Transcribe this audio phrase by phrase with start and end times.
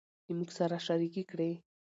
[0.25, 1.51] له موږ سره شريکې کړي